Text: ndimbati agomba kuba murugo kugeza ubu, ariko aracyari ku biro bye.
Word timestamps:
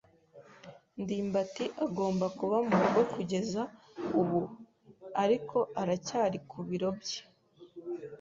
ndimbati 1.01 1.65
agomba 1.85 2.25
kuba 2.37 2.57
murugo 2.67 3.01
kugeza 3.13 3.61
ubu, 4.19 4.41
ariko 5.23 5.57
aracyari 5.81 6.37
ku 6.49 6.57
biro 6.67 6.89
bye. 6.99 7.19